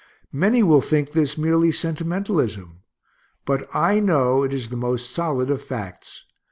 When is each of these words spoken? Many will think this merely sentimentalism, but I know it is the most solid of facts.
Many 0.33 0.63
will 0.63 0.81
think 0.81 1.11
this 1.11 1.37
merely 1.37 1.71
sentimentalism, 1.71 2.79
but 3.45 3.67
I 3.71 3.99
know 3.99 4.41
it 4.41 4.51
is 4.51 4.69
the 4.69 4.75
most 4.75 5.11
solid 5.11 5.51
of 5.51 5.61
facts. 5.61 6.25